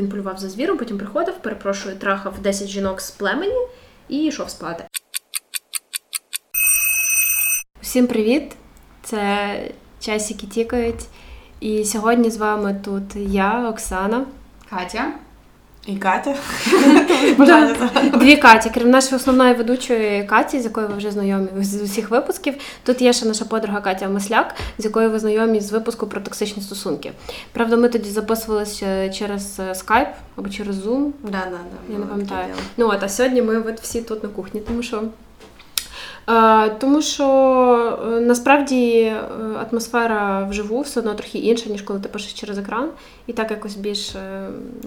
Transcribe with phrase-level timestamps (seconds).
[0.00, 3.66] він полював за звіром, потім приходив, перепрошую, трахав 10 жінок з племені
[4.08, 4.84] і йшов спати.
[7.82, 8.56] Усім привіт!
[9.02, 11.04] Це часики тікають.
[11.60, 14.26] І сьогодні з вами тут я, Оксана.
[14.70, 15.12] Катя.
[15.86, 16.34] І Катя.
[18.18, 22.54] Дві Каті, крім нашої основної ведучої Каті, з якою ви вже знайомі з усіх випусків.
[22.84, 26.62] Тут є ще наша подруга Катя Масляк, з якою ви знайомі з випуску про токсичні
[26.62, 27.12] стосунки.
[27.52, 31.10] Правда, ми тоді записувалися через скайп або через Zoom.
[31.22, 31.92] Да, да, да.
[31.92, 32.54] Я не пам'ятаю.
[32.76, 35.02] Ну от, а сьогодні ми от всі тут на кухні, тому що.
[36.30, 37.26] Е, тому що
[38.04, 39.20] е, насправді е,
[39.70, 42.88] атмосфера вживу все одно трохи інша, ніж коли ти пишеш через екран,
[43.26, 44.14] і так якось більш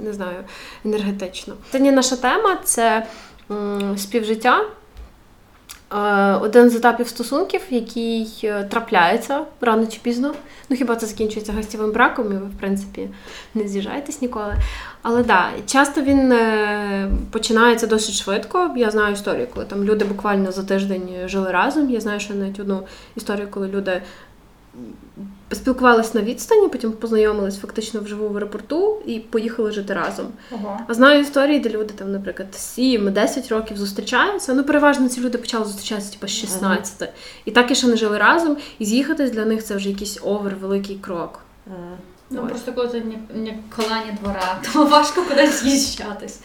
[0.03, 0.37] не знаю,
[0.85, 1.53] енергетично.
[1.71, 3.05] Сьогодні наша тема це
[3.97, 4.61] співжиття.
[6.41, 10.33] Один з етапів стосунків, який трапляється рано чи пізно.
[10.69, 13.09] Ну хіба це закінчується гостєвим браком, і ви, в принципі,
[13.53, 14.55] не з'їжджаєтесь ніколи.
[15.03, 18.71] Але да, часто він е, починається досить швидко.
[18.75, 21.89] Я знаю історію, коли там люди буквально за тиждень жили разом.
[21.89, 22.83] Я знаю, що навіть одну
[23.15, 24.01] історію, коли люди
[25.51, 30.25] спілкувалися на відстані, потім познайомились фактично вживу в аеропорту і поїхали жити разом.
[30.51, 30.79] Ого.
[30.87, 34.53] А знаю історії, де люди там, наприклад, 7-10 років зустрічаються.
[34.53, 37.01] Ну, переважно ці люди почали зустрічатися типу, з 16.
[37.01, 37.11] Ага.
[37.45, 40.55] І так і ще не жили разом, і з'їхатись для них це вже якийсь овер,
[40.55, 41.39] великий крок.
[41.67, 41.97] Ага.
[42.33, 42.49] Ну Ось.
[42.49, 43.01] просто коли це
[43.35, 46.39] ніколи ні двора, то важко кудись з'їжджатись.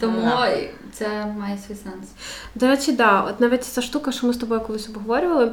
[0.00, 0.48] Тому ага.
[0.92, 2.08] це має свій сенс.
[2.54, 5.52] До речі, да, от навіть ця штука, що ми з тобою колись обговорювали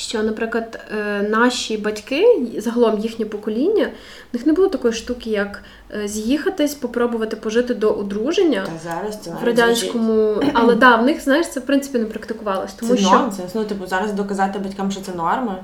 [0.00, 2.24] що, наприклад, е, наші батьки,
[2.58, 3.90] загалом їхнє покоління,
[4.32, 5.62] в них не було такої штуки, як
[5.94, 11.20] е, з'їхатись, попробувати пожити до одруження Та зараз це в радянському, але да, в них
[11.20, 12.72] знаєш, це в принципі не практикувалось.
[12.72, 13.54] Тому це що нонсенс.
[13.54, 15.58] Ну, типу, зараз доказати батькам, що це норма.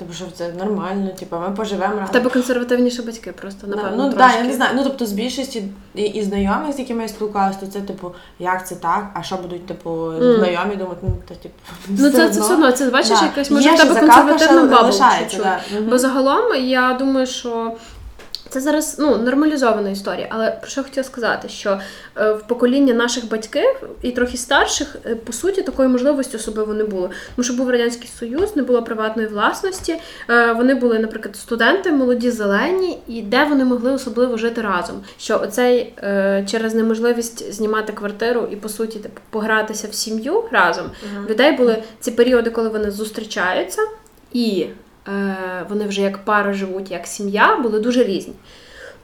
[0.00, 2.06] Типу, що це нормально, типу, ми поживемо разом.
[2.06, 4.06] В тебе консервативніші батьки просто, напевно.
[4.06, 4.72] Ну так, я не знаю.
[4.76, 8.68] Ну, тобто, з більшості і, і знайомих, з якими я спілкувалася, то це, типу, як
[8.68, 10.38] це так, а що будуть, типу, mm.
[10.38, 11.54] знайомі думати, ну, то, типу,
[11.88, 13.26] Ну, це, це все одно, це бачиш, да.
[13.26, 14.92] якась може в тебе консервативна бабу.
[15.90, 17.72] Бо загалом я думаю, що
[18.50, 21.80] це зараз ну, нормалізована історія, але про що я хотіла сказати, що
[22.16, 26.84] е, в покоління наших батьків і трохи старших, е, по суті, такої можливості особливо не
[26.84, 27.10] було.
[27.36, 29.96] Тому що був Радянський Союз, не було приватної власності.
[30.30, 35.02] Е, вони були, наприклад, студенти, молоді, зелені, і де вони могли особливо жити разом.
[35.18, 35.94] Що оцей
[36.46, 41.30] через неможливість знімати квартиру і, по суті, типу, погратися в сім'ю разом, uh-huh.
[41.30, 43.82] людей були ці періоди, коли вони зустрічаються
[44.32, 44.66] і.
[45.10, 48.34] Е, вони вже як пара живуть, як сім'я, були дуже різні.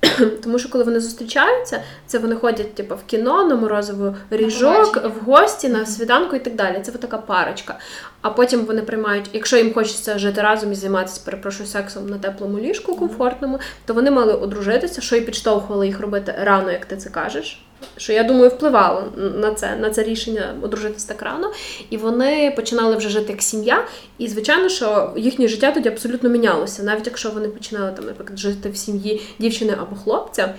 [0.43, 5.25] Тому що коли вони зустрічаються, це вони ходять типу, в кіно, на морозову ріжок, в
[5.25, 6.81] гості, на свіданку і так далі.
[6.83, 7.78] Це така парочка.
[8.22, 12.59] А потім вони приймають, якщо їм хочеться жити разом і займатися, перепрошую, сексом на теплому
[12.59, 17.11] ліжку, комфортному, то вони мали одружитися, що і підштовхувало їх робити рано, як ти це
[17.11, 17.66] кажеш
[17.97, 21.53] що я думаю, впливало на це на це рішення одружитися так рано.
[21.91, 23.85] І вони починали вже жити як сім'я.
[24.19, 26.83] І, звичайно, що їхнє життя тоді абсолютно мінялося.
[26.83, 30.55] Навіть якщо вони починали там, наприклад, жити в сім'ї дівчини або хлопця,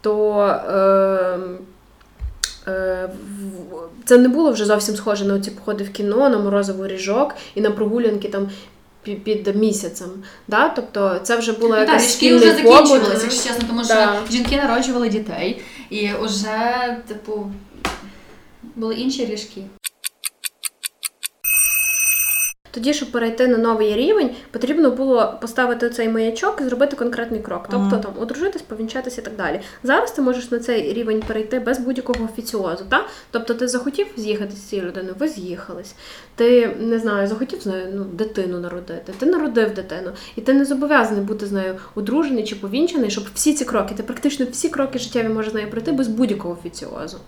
[0.00, 0.40] то.
[2.66, 3.08] Е,
[4.04, 7.60] це не було вже зовсім схоже на ці походи в кіно, на морозовий ріжок і
[7.60, 8.50] на прогулянки там
[9.02, 10.08] під місяцем.
[10.48, 10.68] Да?
[10.68, 15.08] Тобто це вже було якась Так, шкіл вже закінчувалися, якщо чесно, тому що жінки народжували
[15.08, 17.52] дітей, і вже, типу,
[18.76, 19.62] були інші ріжки.
[22.70, 27.66] Тоді, щоб перейти на новий рівень, потрібно було поставити цей маячок і зробити конкретний крок.
[27.70, 29.60] Тобто там одружитись, повінчатися і так далі.
[29.82, 32.84] Зараз ти можеш на цей рівень перейти без будь-якого офіціозу.
[32.88, 33.06] Та?
[33.30, 35.94] Тобто ти захотів з'їхати з цією людиною, ви з'їхались.
[36.34, 39.12] Ти не знаю, захотів з нею ну, дитину народити.
[39.18, 43.54] Ти народив дитину, і ти не зобов'язаний бути з нею одружений чи повінчений, щоб всі
[43.54, 47.18] ці кроки, ти практично всі кроки життєві можеш з нею пройти без будь-якого офіціозу.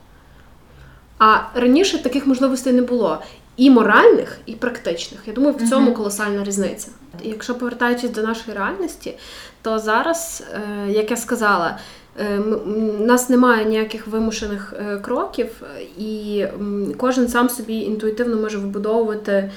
[1.18, 3.22] А раніше таких можливостей не було
[3.56, 5.20] і моральних, і практичних.
[5.26, 6.88] Я думаю, в цьому колосальна різниця.
[7.22, 9.14] Якщо повертаючись до нашої реальності,
[9.62, 11.78] то зараз, е, як я сказала,
[12.20, 12.38] е,
[12.98, 15.62] у нас немає ніяких вимушених е, кроків,
[15.98, 16.44] і
[16.96, 19.50] кожен сам собі інтуїтивно може вибудовувати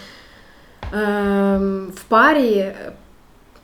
[1.95, 2.73] в парі.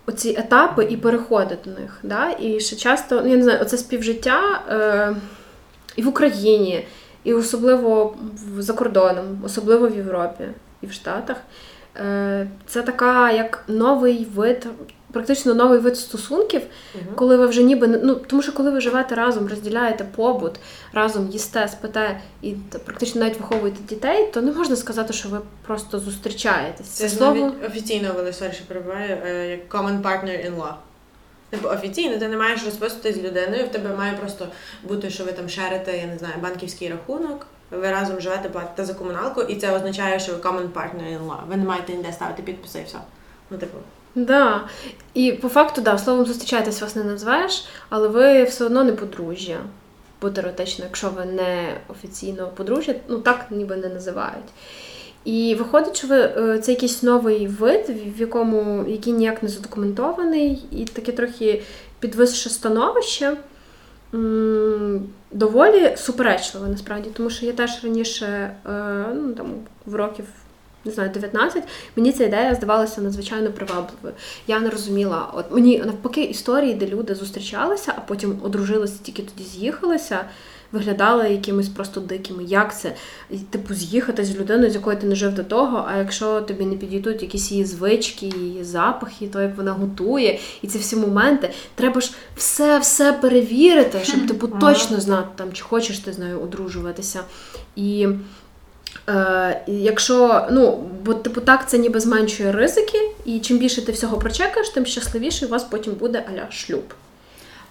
[0.05, 1.99] Оці етапи і переходи до них.
[2.03, 2.35] Да?
[2.39, 5.15] І ще часто, ну, я не знаю, оце співжиття е,
[5.95, 6.85] і в Україні,
[7.23, 8.15] і особливо
[8.57, 10.43] за кордоном, особливо в Європі
[10.81, 11.37] і в Штатах.
[11.97, 14.67] Е, це така як новий вид,
[15.11, 16.61] практично новий вид стосунків,
[16.95, 17.03] угу.
[17.15, 20.59] коли ви вже ніби ну тому, що коли ви живете разом, розділяєте побут,
[20.93, 22.53] разом їсте, спите і
[22.85, 26.87] практично навіть виховуєте дітей, то не можна сказати, що ви просто зустрічаєтесь.
[26.87, 28.33] Це слово офіційно вели
[28.67, 30.73] перебуває як common partner in law.
[31.51, 34.47] Типу офіційно ти не маєш розписуватись з людиною, в тебе має просто
[34.83, 38.93] бути, що ви там шерите, я не знаю, банківський рахунок, ви разом живете, платите за
[38.93, 41.47] комуналку, і це означає, що ви common partner in law.
[41.49, 42.97] Ви не маєте ніде ставити підписи і все.
[43.49, 43.77] Ну, типу.
[44.15, 44.61] Да.
[45.13, 49.59] І по факту, да, словом зустрічатись вас не називаєш, але ви все одно не подружжя.
[50.21, 54.49] Бо теоретично, якщо ви не офіційно подружжя, ну так ніби не називають.
[55.25, 57.85] І виходить, що ви е, це якийсь новий вид,
[58.17, 61.61] в якому який ніяк не задокументований, і таке трохи
[61.99, 63.37] підвисше становище.
[65.31, 69.53] Доволі суперечливе насправді, тому що я теж раніше, е, ну там
[69.85, 70.25] в років
[70.85, 71.63] не знаю, 19,
[71.95, 74.13] мені ця ідея здавалася надзвичайно привабливою.
[74.47, 79.43] Я не розуміла, от мені навпаки історії, де люди зустрічалися, а потім одружилися, тільки тоді
[79.43, 80.25] з'їхалися,
[80.71, 82.43] виглядали якимись просто дикими.
[82.43, 82.93] Як це?
[83.49, 86.75] Типу, з'їхати з людиною, з якою ти не жив до того, а якщо тобі не
[86.75, 92.01] підійдуть якісь її звички, її запахи, то як вона готує, і ці всі моменти, треба
[92.01, 97.19] ж все-все перевірити, щоб типу точно знати, там, чи хочеш ти з нею одружуватися.
[97.75, 98.07] І
[99.09, 104.17] Е, Якщо, ну, бо типу так це ніби зменшує ризики, і чим більше ти всього
[104.17, 106.83] прочекаєш, тим щасливіше у вас потім буде аля шлюб.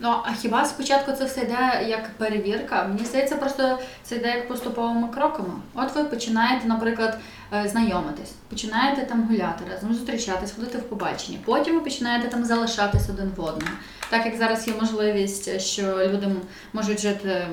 [0.02, 2.84] Ну, а хіба спочатку це все йде як перевірка?
[2.84, 5.50] Мені здається, просто це йде як поступовими кроками.
[5.74, 7.18] От ви починаєте, наприклад,
[7.52, 11.38] е, знайомитись, починаєте там гуляти разом, зустрічатись, ходити в побачення.
[11.44, 13.72] Потім ви починаєте там залишатись один в одному.
[14.10, 16.28] Так як зараз є можливість, що люди
[16.72, 17.46] можуть жити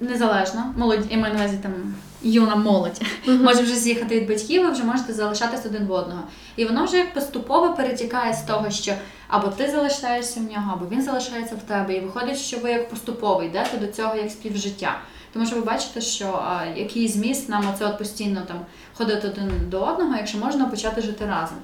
[0.00, 3.42] незалежно, молодь, і ми на увазі там юна молодь, uh-huh.
[3.42, 6.22] може вже з'їхати від батьків, ви вже можете залишатись один в одного.
[6.56, 8.92] І воно вже як поступово перетікає з того, що
[9.28, 11.94] або ти залишаєшся в нього, або він залишається в тебе.
[11.94, 14.98] І виходить, що ви як поступово йдете до цього як співжиття.
[15.32, 18.60] Тому що ви бачите, що а, який зміст нам оце от постійно там
[18.94, 21.58] ходити один до одного, якщо можна почати жити разом.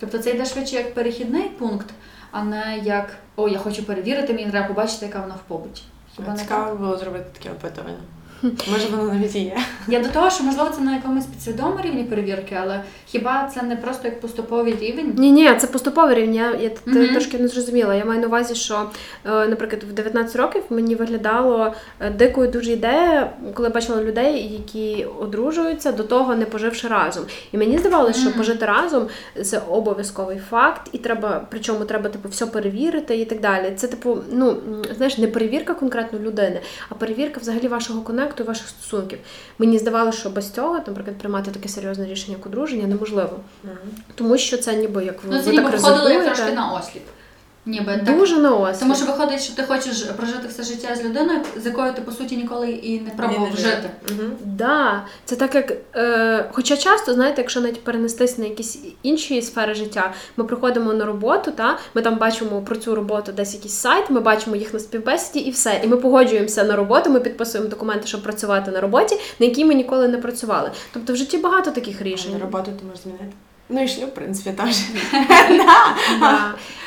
[0.00, 1.86] Тобто це йде швидше як перехідний пункт,
[2.30, 5.82] а не як о, я хочу перевірити, мені треба побачити, яка вона в побуті.
[6.18, 7.98] Хіба Цікаво було зробити таке опитування.
[8.42, 9.56] Може, воно навіть є.
[9.88, 13.76] Я до того, що можливо це на якомусь підсвідомому рівні перевірки, але хіба це не
[13.76, 15.14] просто як поступовий рівень?
[15.16, 16.34] Ні, ні, це поступовий рівень.
[16.34, 17.12] Я, я mm-hmm.
[17.12, 17.94] трошки не зрозуміла.
[17.94, 18.90] Я маю на увазі, що,
[19.24, 25.04] е, наприклад, в 19 років мені виглядало е, дикою дуже ідея, коли бачила людей, які
[25.04, 27.24] одружуються до того, не поживши разом.
[27.52, 28.30] І мені здавалося, mm-hmm.
[28.30, 29.06] що пожити разом
[29.44, 33.72] це обов'язковий факт, і треба, причому треба типу все перевірити і так далі.
[33.76, 34.56] Це, типу, ну
[34.96, 39.18] знаєш, не перевірка конкретно людини, а перевірка взагалі вашого конекту конекту ваших стосунків.
[39.58, 43.40] Мені здавалося, що без цього, наприклад, приймати таке серйозне рішення як одруження неможливо.
[43.64, 44.14] Mm-hmm.
[44.14, 47.02] Тому що це ніби як ви, ну, це ви ніби так як трошки на осліп.
[47.68, 48.78] Ніби Дуже так.
[48.78, 52.12] Тому що виходить, що ти хочеш прожити все життя з людиною, з якою ти по
[52.12, 53.90] суті ніколи і не пробував жити.
[54.10, 54.22] Угу.
[54.44, 55.04] Да.
[55.24, 60.12] Це так як, е, хоча часто, знаєте, якщо навіть перенестись на якісь інші сфери життя,
[60.36, 64.20] ми приходимо на роботу, та ми там бачимо про цю роботу десь якийсь сайт, ми
[64.20, 65.80] бачимо їх на співбесіді і все.
[65.84, 69.74] І ми погоджуємося на роботу, ми підписуємо документи, щоб працювати на роботі, на якій ми
[69.74, 70.70] ніколи не працювали.
[70.92, 72.32] Тобто в житті багато таких рішень.
[72.32, 73.32] На роботу ти можеш змінити.
[73.68, 74.76] Ну і шлюб, в принципі, теж.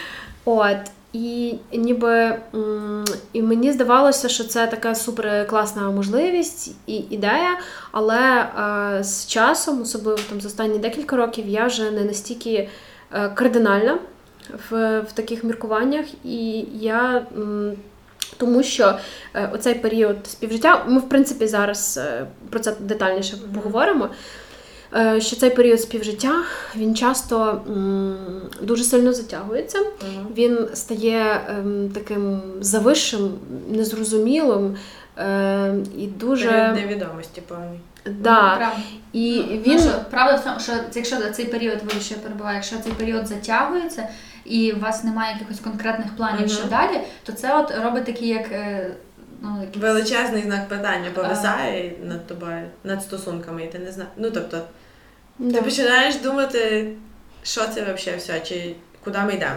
[0.46, 0.78] От.
[1.14, 2.38] І ніби
[3.34, 7.60] і мені здавалося, що це така супер класна можливість і ідея,
[7.92, 12.70] але е, з часом, особливо там за останні декілька років, я вже не настільки
[13.14, 14.00] е, кардинальна
[14.70, 17.26] в, в таких міркуваннях, і я.
[18.38, 18.98] Тому що
[19.34, 24.10] е, оцей період співжиття, ми в принципі зараз е, про це детальніше поговоримо.
[24.96, 26.44] Е, що цей період співжиття
[26.76, 27.62] він часто
[28.62, 29.80] дуже сильно затягується,
[30.38, 33.32] він стає ем, таким завищим,
[33.70, 34.78] незрозумілим
[35.18, 37.80] е, і дуже Період невідомості повний.
[38.06, 38.56] Да.
[38.56, 38.72] Правда.
[39.14, 39.80] І ну, він...
[39.80, 44.08] що, правда в тому, що якщо цей період ви ще перебуває, якщо цей період затягується
[44.46, 48.52] і у вас немає якихось конкретних планів, що далі, то це от робить такий як.
[48.52, 48.92] Е,
[49.42, 49.84] ну, якийсь...
[49.84, 52.08] Величезний знак питання повисає uh-huh.
[52.08, 54.14] над тобою, над стосунками, і ти не знаєш.
[54.18, 54.62] Ну тобто.
[55.40, 55.58] Да.
[55.58, 56.94] Ти починаєш думати,
[57.44, 59.56] що це взагалі все, чи куди ми йдемо.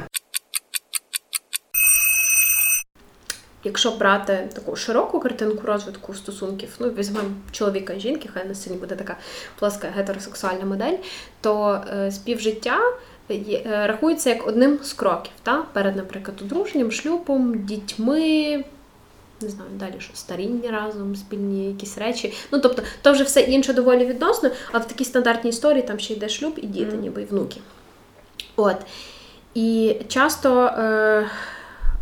[3.64, 8.80] Якщо брати таку широку картинку розвитку стосунків, ну візьмемо чоловіка і жінки, хай на сьогодні
[8.80, 9.16] буде така
[9.58, 10.96] плоска гетеросексуальна модель,
[11.40, 12.78] то е, співжиття
[13.28, 15.62] є, е, рахується як одним з кроків та?
[15.72, 18.64] перед, наприклад, одруженням, шлюбом, дітьми,
[19.44, 22.34] не знаю, далі що старіння разом, спільні якісь речі.
[22.52, 26.14] Ну, тобто, то вже все інше доволі відносно, а в такій стандартній історії там ще
[26.14, 27.60] йде шлюб і діти, ніби і внуки.
[28.56, 28.76] От.
[29.54, 30.82] І часто е,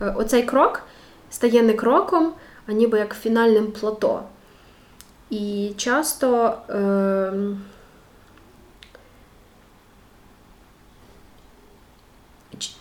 [0.01, 0.83] е, оцей крок
[1.31, 2.33] стає не кроком,
[2.67, 4.23] а ніби як фінальним плато.
[5.31, 6.59] І часто.
[6.71, 7.33] Е,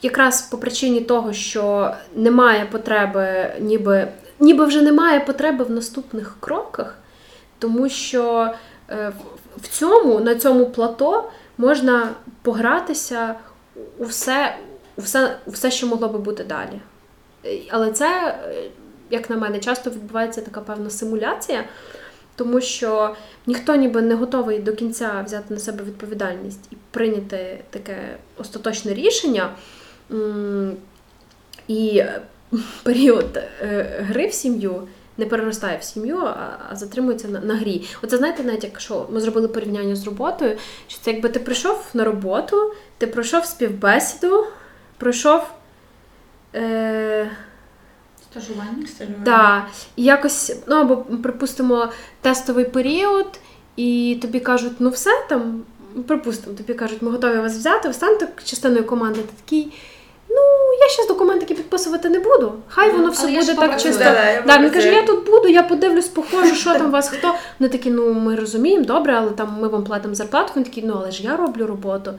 [0.01, 4.07] якраз по причині того, що немає потреби, ніби
[4.41, 6.97] ніби вже немає потреби в наступних кроках,
[7.59, 8.53] тому що
[8.89, 9.11] е,
[9.57, 12.09] в цьому, на цьому плато можна
[12.41, 13.35] погратися
[13.97, 14.57] у все,
[14.95, 16.81] у все, у все, що могло би бути далі.
[17.69, 18.39] Але це,
[19.09, 21.63] як на мене, часто відбувається така певна симуляція,
[22.35, 28.17] тому що ніхто ніби не готовий до кінця взяти на себе відповідальність і прийняти таке
[28.37, 29.49] остаточне рішення.
[31.67, 32.03] І
[32.83, 37.87] період е, гри в сім'ю не переростає в сім'ю, а затримується на, на грі.
[38.03, 42.03] Оце знаєте, навіть якщо ми зробили порівняння з роботою, що це якби ти прийшов на
[42.03, 44.45] роботу, ти пройшов співбесіду,
[44.97, 45.41] пройшов.
[46.55, 47.31] Е...
[48.31, 48.87] Стажування.
[49.25, 49.67] Да.
[49.95, 51.89] І якось, ну або, припустимо,
[52.21, 53.39] тестовий період,
[53.75, 55.63] і тобі кажуть, ну все там,
[56.07, 59.73] припустимо, тобі кажуть, ми готові вас взяти, ви станете частиною команди, ти такий.
[60.29, 62.53] Ну, я зараз документики підписувати не буду.
[62.67, 64.03] Хай воно все Але буде так чисто.
[64.03, 67.35] Да, да, Він каже, я тут буду, я подивлюсь, похожу, що там у вас хто.
[67.59, 70.53] Вони такі, ну ми розуміємо, добре, але там ми вам платимо зарплату.
[70.55, 72.13] Він такий, ну але ж я роблю роботу.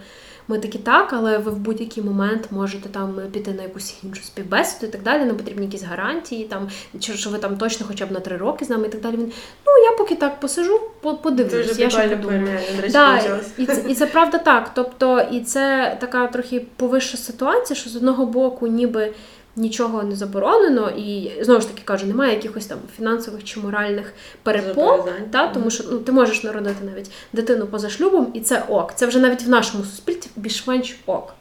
[0.49, 4.87] Ми такі так, але ви в будь-який момент можете там піти на якусь іншу співбесіду
[4.87, 5.25] і так далі.
[5.25, 6.69] Нам потрібні якісь гарантії, там
[7.01, 9.17] чи що ви там точно хоча б на три роки з нами і так далі.
[9.17, 9.33] Він
[9.67, 10.81] ну я поки так посижу,
[11.23, 11.69] подивлюсь.
[11.69, 12.59] Дуже я ще подумаю.
[12.93, 13.21] Да,
[13.59, 14.71] і це і це правда так.
[14.75, 19.13] Тобто, і це така трохи повища ситуація, що з одного боку, ніби
[19.57, 25.01] нічого не заборонено, і знову ж таки кажу, немає якихось там фінансових чи моральних перепон,
[25.31, 28.93] та, тому що ну, ти можеш народити навіть дитину поза шлюбом, і це ок.
[28.95, 31.35] Це вже навіть в нашому суспільстві більш-менш ок.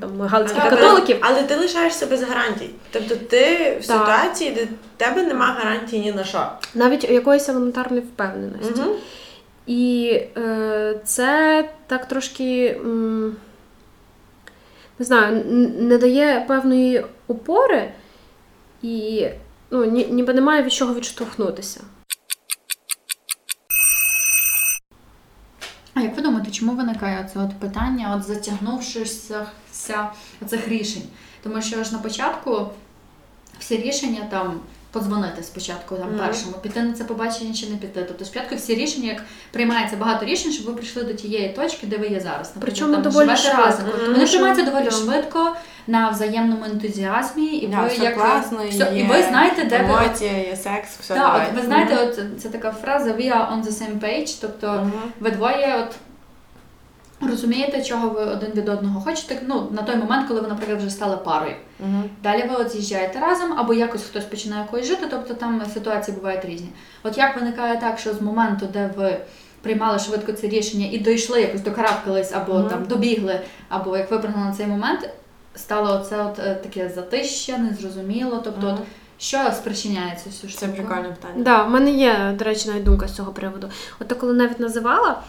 [0.00, 1.16] Там галицьких католиків.
[1.20, 2.70] Але ти лишаєшся без гарантій.
[2.90, 3.98] Тобто ти в так.
[3.98, 6.46] ситуації, де тебе нема гарантій ні на що.
[6.74, 8.80] Навіть якоїсь елементарної впевненості.
[8.80, 8.96] Угу.
[9.66, 12.76] І е, це так трошки.
[12.84, 13.36] М-
[14.98, 15.44] не знаю,
[15.78, 17.92] не дає певної опори
[18.82, 19.26] і
[19.70, 21.80] ну, ні, ніби немає від чого відштовхнутися.
[25.94, 29.46] А як ви думаєте, чому виникає це от питання, от затягнувшися
[30.46, 31.02] цих рішень?
[31.42, 32.68] Тому що ж на початку
[33.58, 34.60] всі рішення там
[34.92, 36.26] подзвонити спочатку там mm-hmm.
[36.26, 38.04] першому, піти на це побачення чи не піти.
[38.08, 41.96] Тобто спочатку всі рішення, як приймається багато рішень, щоб ви прийшли до тієї точки, де
[41.96, 42.52] ви є зараз.
[42.54, 43.62] Наприклад, Причому там, доволі швидко.
[43.62, 43.86] разом.
[43.86, 44.12] Mm-hmm.
[44.12, 45.04] Вони приймаються доволі mm-hmm.
[45.04, 45.56] швидко.
[45.86, 49.76] На взаємному ентузіазмі, і да, ви все як класно, все, є і ви знаєте, де
[49.76, 53.62] емоція, є секс, все Так, от ви знаєте, от це така фраза we are on
[53.62, 55.96] the same page, тобто ви двоє от
[57.28, 59.38] розумієте, чого ви один від одного хочете.
[59.46, 61.54] Ну, на той момент, коли ви, наприклад, вже стали парою.
[61.80, 62.02] Угу.
[62.22, 66.44] Далі ви от з'їжджаєте разом, або якось хтось починає якось жити, тобто там ситуації бувають
[66.44, 66.68] різні.
[67.02, 69.16] От як виникає так, що з моменту, де ви
[69.62, 72.68] приймали швидко це рішення і дійшли, якось докарабкались, або угу.
[72.68, 75.10] там добігли, або як випрыгнули на цей момент,
[75.54, 78.40] стало оце от е, таке затища, незрозуміло.
[78.44, 78.76] Тобто, угу.
[78.80, 78.86] от,
[79.18, 80.66] що спричиняється цю штуку?
[80.66, 81.44] Це прикольне питання.
[81.44, 83.70] Да, в мене є, до речі, навіть думка з цього приводу.
[84.00, 85.22] От коли навіть називала.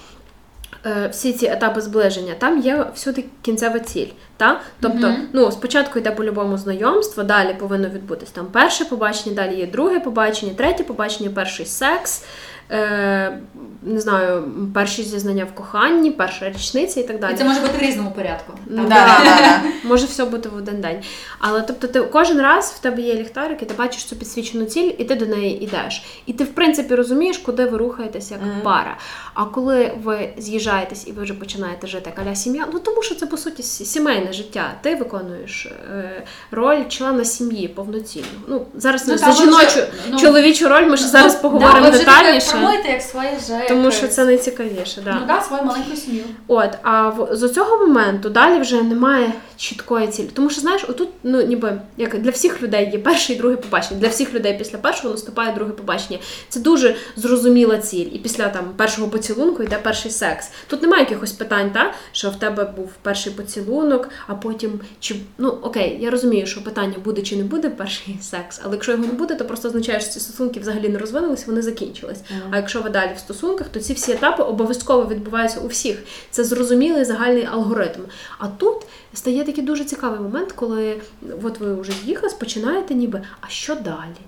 [0.85, 4.07] Е, всі ці етапи зближення, там є всюди кінцева ціль.
[4.37, 4.61] Та?
[4.79, 5.25] Тобто, mm-hmm.
[5.33, 10.53] ну, спочатку йде по-любому знайомство, далі повинно відбутись там перше побачення, далі є друге побачення,
[10.53, 12.25] третє побачення, перший секс
[12.71, 13.39] е,
[13.85, 14.43] не знаю,
[14.73, 17.33] перші зізнання в коханні, перша річниця і так далі.
[17.33, 18.53] І це може бути в різному порядку.
[18.65, 18.89] Да, да,
[19.23, 21.01] да, Може все бути в один день.
[21.39, 24.91] Але тобто, ти кожен раз в тебе є ліхтарик, і ти бачиш цю підсвічену ціль,
[24.97, 26.03] і ти до неї йдеш.
[26.25, 28.63] І ти, в принципі, розумієш, куди ви рухаєтесь як mm-hmm.
[28.63, 28.97] пара.
[29.33, 33.15] А коли ви з'їжджаєтесь і ви вже починаєте жити як аля сім'я, ну тому що
[33.15, 34.73] це по суті сімейне життя.
[34.81, 38.27] Ти виконуєш е, роль члена сім'ї повноцінно.
[38.47, 39.79] Ну зараз ну, за жіночу
[40.11, 43.65] ну, чоловічу роль ми ж зараз поговоримо детальніше формуйте як своє життя.
[43.67, 45.01] Тому що це найцікавіше.
[45.01, 45.17] Да.
[45.21, 46.23] Ну так, свою маленьку сім'ю.
[46.47, 50.29] От, а в, з цього моменту далі вже немає чіткої цілі.
[50.33, 53.99] Тому що, знаєш, отут, ну ніби як для всіх людей є перше і друге побачення.
[53.99, 56.19] Для всіх людей після першого наступає друге побачення.
[56.49, 58.07] Це дуже зрозуміла ціль.
[58.13, 60.49] І після там першого поцілунку йде перший секс.
[60.67, 65.49] Тут немає якихось питань, та що в тебе був перший поцілунок, а потім чи ну
[65.49, 69.13] окей, я розумію, що питання буде чи не буде перший секс, але якщо його не
[69.13, 72.19] буде, то просто означає, що ці стосунки взагалі не розвинулися, вони закінчились.
[72.51, 76.03] А якщо ви далі в стосунках, то ці всі етапи обов'язково відбуваються у всіх.
[76.31, 78.01] Це зрозумілий загальний алгоритм.
[78.39, 81.01] А тут стає такий дуже цікавий момент, коли
[81.43, 84.21] от ви вже з'їхали, починаєте ніби, а що далі?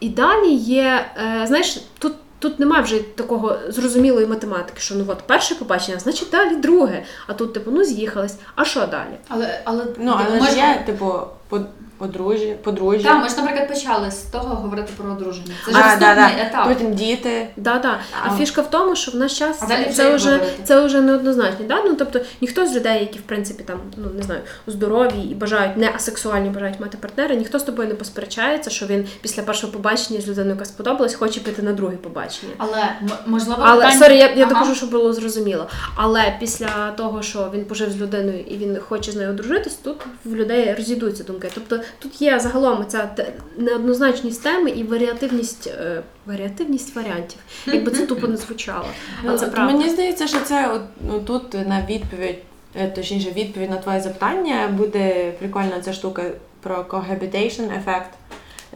[0.00, 2.12] І далі є, е, знаєш, тут.
[2.42, 7.02] Тут немає вже такого зрозумілої математики, що ну от перше побачення, значить далі друге.
[7.26, 9.16] А тут, типу, ну з'їхались, а що далі?
[9.28, 10.56] Але але ну але може...
[10.56, 11.14] є, типу,
[11.48, 11.60] по
[12.00, 13.08] одружжя, подружжя.
[13.08, 15.52] Так, ми ж, наприклад, почали з того говорити про одруження.
[15.66, 16.42] Це ж А, наступний да, да.
[16.48, 16.68] етап.
[16.68, 17.48] Потім діти.
[17.56, 17.98] Да, да.
[18.24, 18.36] А А.
[18.36, 21.66] фішка в тому, що в наш час А далі це вже це вже неоднозначно.
[21.68, 21.82] Да?
[21.84, 25.76] Ну тобто ніхто з людей, які в принципі там ну не знаю, здорові і бажають
[25.76, 30.20] не асексуальні, бажають мати партнера, ніхто з тобою не посперечається, що він після першого побачення
[30.20, 32.52] з людиною, яка сподобалась, хоче піти на друге побачення.
[32.58, 32.88] Але
[33.26, 34.54] можливо, Але питання- sorry, я, я Ага.
[34.54, 35.66] докажу, щоб було зрозуміло.
[35.96, 39.96] Але після того, що він пожив з людиною і він хоче з нею одружитись, тут
[40.24, 41.50] в людей розійдуться думки.
[41.54, 43.10] Тобто тут є загалом ця
[43.56, 47.38] неоднозначність теми і варіативність, е, варіативність варіантів.
[47.66, 48.86] Якби це тупо не звучало.
[49.22, 49.72] Ну, Але це правда.
[49.72, 52.38] Мені здається, що це от, ну, тут на відповідь,
[52.74, 56.22] е, точніше, відповідь на твоє запитання буде прикольна ця штука
[56.60, 58.10] про cohabitation ефект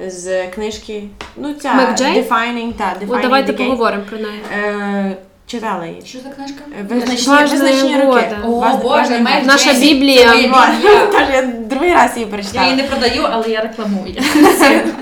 [0.06, 1.09] з книжки.
[1.37, 4.40] Ну, ця Defining, та, Defining От давайте поговоримо про неї.
[4.52, 5.16] Е,
[5.47, 6.03] читала її.
[6.07, 6.59] Що за книжка?
[6.81, 8.37] Е, Визначні, Важливі визначні роки.
[8.45, 9.45] О, Ваз- Боже, важливі Мек.
[9.47, 10.31] Наша Біблія.
[10.31, 11.07] це моя Біблія.
[11.13, 12.75] Тож я другий раз її Я її прочитала.
[12.77, 14.15] не продаю, але я рекламую.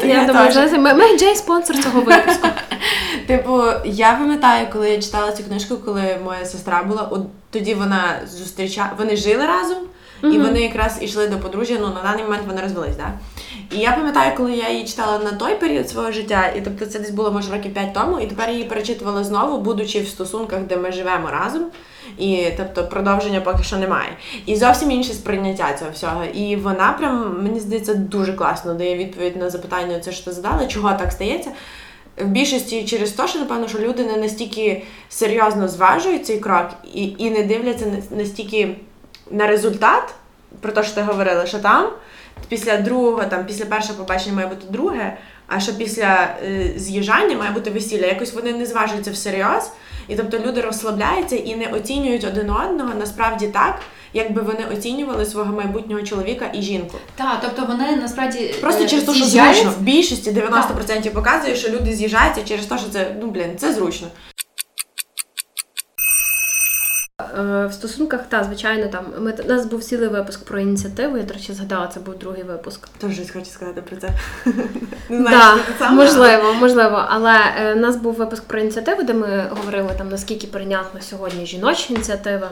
[0.05, 0.73] Я думаю, теж.
[0.79, 2.49] Мег Джей спонсор цього випуску.
[3.27, 7.21] Типу, я пам'ятаю, коли я читала цю книжку, коли моя сестра була, от
[7.51, 8.05] тоді вона
[8.39, 9.79] зустрічала, вони жили разом,
[10.23, 10.43] і Мгм.
[10.43, 11.75] вони якраз ішли до подружжя.
[11.81, 13.13] Ну на даний момент вони розвелись, да?
[13.75, 16.99] І я пам'ятаю, коли я її читала на той період свого життя, і тобто це
[16.99, 20.77] десь було може років 5 тому, і тепер її перечитувала знову, будучи в стосунках, де
[20.77, 21.67] ми живемо разом.
[22.19, 24.09] І тобто продовження поки що немає.
[24.47, 26.25] І зовсім інше сприйняття цього всього.
[26.25, 30.67] І вона прям, мені здається, дуже класно дає відповідь на запитання, це що ти задала,
[30.67, 31.51] чого так стається.
[32.19, 37.15] В більшості через те, що напевно, що люди не настільки серйозно зважують цей крок і,
[37.19, 38.77] і не дивляться настільки
[39.31, 40.15] на результат,
[40.61, 41.87] про те, що ти говорила, що там
[42.49, 47.51] після другого, там після першого побачення має бути друге, а що після е, з'їжджання має
[47.51, 48.07] бути весілля.
[48.07, 49.71] Якось вони не зважуються всерйоз,
[50.09, 53.81] і тобто люди розслабляються і не оцінюють один одного насправді так,
[54.13, 56.99] якби вони оцінювали свого майбутнього чоловіка і жінку.
[57.17, 59.71] Так, тобто вони насправді Просто е, через те, що зручно.
[59.71, 64.09] В більшості 90% показує, що люди з'їжджаються через те, що це ну блін, це зручно.
[67.39, 71.17] Е, В стосунках, та, звичайно, там ми у нас був цілий випуск про ініціативу.
[71.17, 72.89] Я, до речі, згадала, це був другий випуск.
[72.89, 74.09] Теж хочу сказати про це.
[75.09, 75.97] Не Да, що це саме.
[76.05, 77.05] можливо, можливо.
[77.09, 81.47] Але е, у нас був випуск про ініціативу, де ми говорили там наскільки прийнятна сьогодні
[81.47, 82.51] жіноча ініціатива.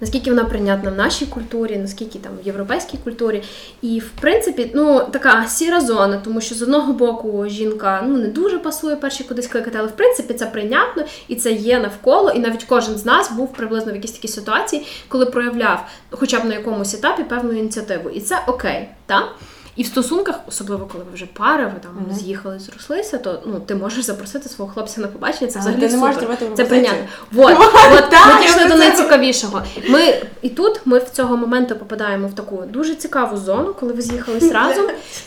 [0.00, 3.42] Наскільки вона прийнятна в нашій культурі, наскільки там в європейській культурі.
[3.82, 8.26] І в принципі, ну така сіра зона, тому що з одного боку жінка ну не
[8.28, 12.30] дуже пасує перші кудись кликати, але в принципі це прийнятно і це є навколо.
[12.30, 16.44] І навіть кожен з нас був приблизно в якійсь такій ситуації, коли проявляв хоча б
[16.44, 18.10] на якомусь етапі певну ініціативу.
[18.10, 19.34] І це окей, так?
[19.76, 22.18] І в стосунках, особливо коли ви вже пара, ви там Мгм.
[22.18, 25.50] з'їхали, зрослися, то ну ти можеш запросити свого хлопця на побачення.
[25.50, 26.28] Це Але взагалі ти не можеш супер.
[26.40, 26.98] робити Це прийнятно.
[27.32, 27.56] Вот,
[27.92, 29.62] от так, ми дійшли до найцікавішого.
[29.88, 34.02] Ми і тут ми в цього моменту попадаємо в таку дуже цікаву зону, коли ви
[34.02, 34.86] з'їхались разом,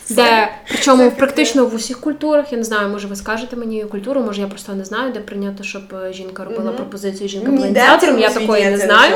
[0.09, 4.41] де причому практично в усіх культурах, я не знаю, може ви скажете мені культуру, може
[4.41, 6.75] я просто не знаю, де прийнято, щоб е, жінка робила Мгм.
[6.75, 9.15] пропозицію, жінка була ініціатором, я такої не знаю.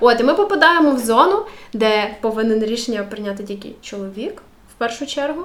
[0.00, 1.36] От, і ми попадаємо в зону,
[1.72, 4.42] де повинен рішення прийняти тільки чоловік
[4.80, 5.42] першу чергу.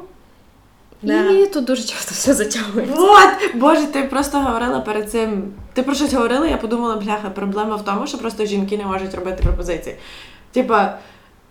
[1.02, 1.30] Да.
[1.30, 2.96] І тут дуже часто все затягується.
[2.96, 5.54] Вот, боже, ти просто говорила перед цим.
[5.74, 9.16] Ти про щось говорила, я подумала, бляха, проблема в тому, що просто жінки не можуть
[9.16, 9.96] робити пропозиції.
[10.52, 10.98] Типа,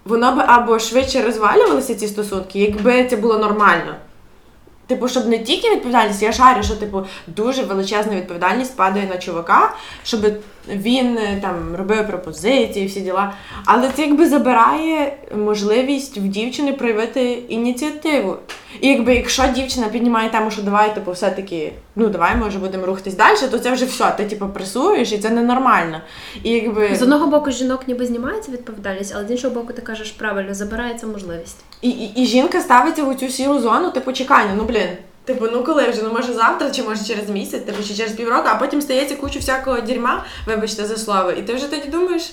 [0.04, 3.94] воно би або швидше розвалювалися ці стосунки, якби це було нормально.
[4.86, 9.74] Типу, щоб не тільки відповідальність, я шарю, що типу дуже величезна відповідальність падає на чувака,
[10.04, 10.20] щоб
[10.68, 13.32] він е, там робив пропозиції, всі діла.
[13.64, 18.36] Але це якби забирає можливість в дівчини проявити ініціативу.
[18.80, 23.14] І якби якщо дівчина піднімає тему, що давай, типу, все-таки, ну давай, може, будемо рухатись
[23.14, 24.10] далі, то це вже все.
[24.16, 26.00] Ти типу пресуєш, і це ненормально.
[26.42, 30.10] І якби З одного боку, жінок ніби знімається відповідальність, але з іншого боку, ти кажеш
[30.10, 31.56] правильно, забирається можливість.
[31.82, 34.88] І, і, і жінка ставиться в цю сіру зону, типу, чекання, ну блін.
[35.24, 38.48] Типу, ну коли вже, ну може завтра, чи може через місяць, типу, чи через півроку,
[38.48, 42.32] а потім стається кучу всякого дерьма, вибачте за слово, і ти вже тоді думаєш.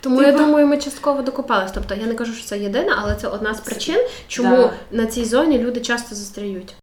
[0.00, 1.72] Тому я думаю, ми частково докопались.
[1.74, 3.96] Тобто я не кажу, що це єдина, але це одна з причин,
[4.28, 4.72] чому Да.
[4.90, 6.74] на цій зоні люди часто застряють.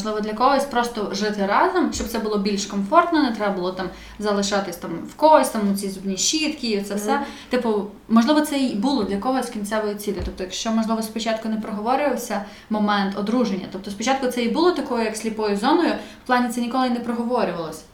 [0.00, 3.88] Можливо, для когось просто жити разом, щоб це було більш комфортно, не треба було там
[4.18, 7.20] залишатись там в когось, там у ці зубні щітки, і це все.
[7.48, 10.22] Типу, можливо, це і було для когось кінцевою цілі.
[10.24, 15.16] Тобто, якщо можливо спочатку не проговорювався момент одруження, тобто спочатку це і було такою, як
[15.16, 15.92] сліпою зоною,
[16.24, 17.84] в плані це ніколи не проговорювалось.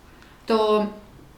[0.47, 0.87] То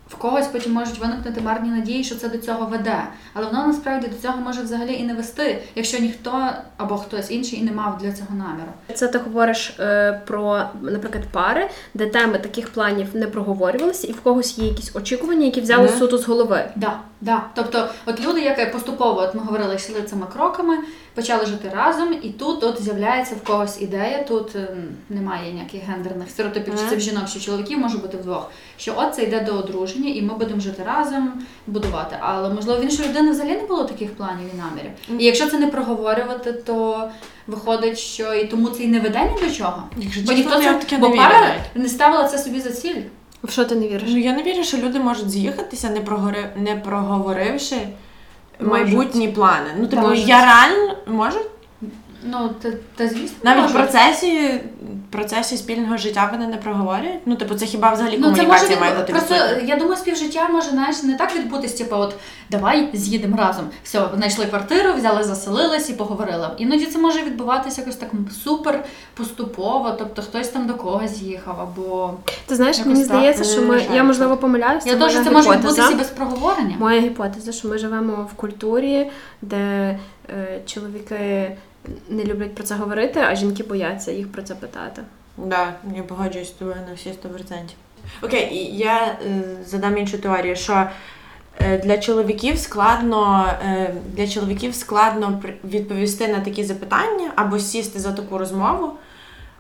[0.09, 3.03] в когось потім можуть виникнути марні надії, що це до цього веде.
[3.35, 7.59] Але воно насправді до цього може взагалі і не вести, якщо ніхто або хтось інший
[7.59, 8.73] і не мав для цього наміру.
[8.94, 14.21] Це ти говориш е, про, наприклад, пари, де теми таких планів не проговорювалися, і в
[14.21, 15.88] когось є якісь очікування, які взяли Не.
[15.99, 16.71] суто з голови.
[16.77, 17.42] Да, да.
[17.55, 20.79] Тобто, от люди, які поступово, от ми говорили, йшли цими кроками,
[21.14, 24.25] почали жити разом, і тут от з'являється в когось ідея.
[24.29, 24.64] Тут ем,
[25.09, 28.51] немає ніяких гендерних стереотипів, чи це в жінок, чи чоловіків може бути вдвох.
[28.77, 31.32] Що от це йде до одруження, і ми будемо жити разом,
[31.66, 32.16] будувати.
[32.20, 35.20] Але можливо в іншої людини взагалі не було таких планів і намірів.
[35.20, 37.08] І якщо це не проговорювати, то
[37.46, 39.82] виходить, що і тому це і не веде ні до чого.
[39.96, 41.61] Якщо Бо ніхто це таке бо не пара навіть.
[41.74, 43.00] не ставила це собі за ціль.
[43.44, 44.08] В що ти не віриш?
[44.08, 46.50] Ну я не вірю, що люди можуть з'їхатися, не прогори...
[46.56, 47.76] не проговоривши
[48.61, 48.72] Можуть.
[48.72, 49.70] майбутні плани.
[49.78, 51.38] Ну, типу, я реально можу
[52.22, 53.74] Ну, та, та звісно, навіть в може.
[53.74, 54.61] процесі,
[55.09, 57.20] в процесі спільного життя вони не проговорюють.
[57.26, 60.48] Ну, типу, це хіба взагалі Ну, це може комунікація має бути просто я думаю, співжиття
[60.48, 62.14] може знаєш, не так відбутись, типу, от
[62.50, 63.64] давай з'їдемо разом.
[63.85, 66.48] Все, знайшли квартиру, взяли, заселились і поговорили.
[66.57, 68.11] Іноді це може відбуватися якось так
[68.44, 72.14] супер поступово, тобто хтось там до когось їхав, або
[72.46, 74.88] Ти знаєш, мені здається, що ми я можливо помиляюся.
[74.88, 76.76] я теж це може відбутися без проговорення.
[76.78, 79.11] Моя гіпотеза, що ми живемо в культурі,
[79.42, 79.98] де
[80.31, 81.57] е, чоловіки
[82.09, 85.03] не люблять про це говорити, а жінки бояться їх про це питати.
[85.37, 87.14] Да, я погоджуюсь з тобою на всі 100%.
[88.22, 90.88] Окей, і я е, задам іншу теорію, що
[91.61, 98.12] е, для чоловіків складно е, для чоловіків складно відповісти на такі запитання або сісти за
[98.12, 98.92] таку розмову,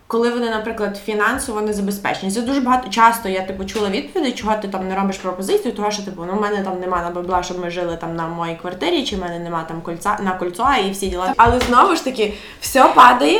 [0.08, 2.32] коли вони, наприклад, фінансово не забезпечені.
[2.32, 5.90] Це дуже багато часто я типу чула відповіді, чого ти там не робиш пропозицію, того
[5.90, 8.56] що типу, ну в мене там нема на бабла, щоб ми жили там на моїй
[8.56, 11.34] квартирі, чи в мене нема там кольця на кольцо і всі діла.
[11.36, 13.38] Але знову ж таки, все падає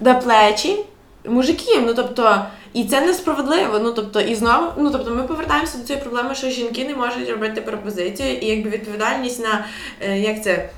[0.00, 0.84] до плечі
[1.24, 1.82] мужиків.
[1.86, 3.78] Ну тобто, і це несправедливо.
[3.78, 7.30] Ну тобто, і знову, ну тобто, ми повертаємося до цієї проблеми, що жінки не можуть
[7.30, 9.64] робити пропозицію, і якби відповідальність на
[10.00, 10.68] е, як це,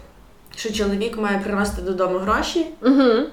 [0.57, 2.67] що чоловік має приносити додому гроші.
[2.83, 3.27] Угу.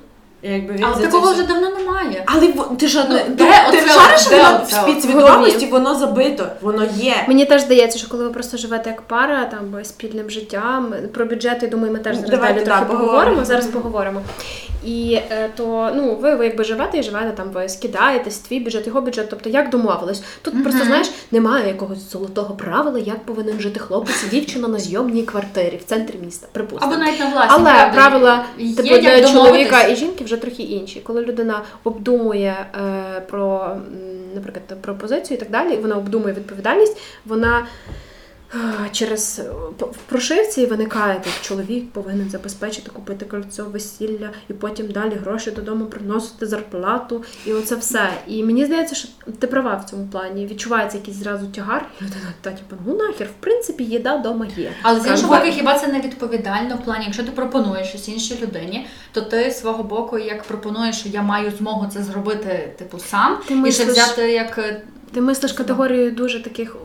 [0.44, 2.24] Якби він Але за це такого все- вже давно немає.
[2.26, 5.96] але ти що Ну, ти, де ти оце шариш, де воно в оце підсвідомості, воно
[5.96, 7.16] забито, воно є.
[7.28, 11.26] Мені теж здається, що коли ви просто живете як пара, там бо спільним життям, про
[11.26, 13.12] бюджет, я думаю, ми теж зараз Давайте, далі да, трохи поговоримо.
[13.12, 13.46] поговоримо.
[13.46, 14.22] Зараз поговоримо.
[14.86, 18.88] І е, то ну ви, ви якби живете і живете там, ви скидаєтесь, твій бюджет,
[18.88, 19.30] його бюджет.
[19.30, 20.24] Тобто як домовились.
[20.42, 25.24] Тут просто знаєш, немає якогось золотого правила, як повинен жити хлопець і дівчина на зйомній
[25.24, 26.48] квартирі в центрі міста.
[26.52, 26.94] Припустимо.
[26.94, 31.00] Або навіть на власній Але правила типу, для чоловіка і жінки вже трохи інші.
[31.00, 33.78] Коли людина обдумує е, про,
[34.36, 37.66] наприклад, пропозицію і так далі, вона обдумує відповідальність, вона
[38.92, 45.14] через е, в прошивці виникає так, чоловік повинен забезпечити, купити кольцо весілля і потім далі
[45.14, 48.10] гроші додому приносити зарплату, і оце все.
[48.28, 49.08] І мені здається, що
[49.40, 50.48] ти права в цьому плані.
[50.48, 54.72] Відчувається якийсь зразу тягар, і людина та типу, ну нахер, в принципі, їда вдома є.
[54.82, 58.40] Але з іншого боку, хіба це не відповідально в плані, якщо ти пропонуєш щось іншій
[58.42, 63.00] людині, то ти з свого боку, як пропонуєш, що я маю змогу це зробити, типу,
[63.00, 64.82] сам, Ти і ще взяти як е,
[65.14, 66.76] Ти мислиш категорією дуже таких